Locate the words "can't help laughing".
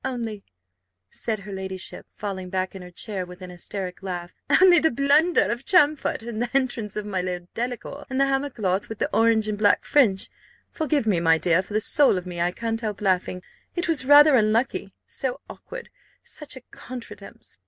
12.49-13.43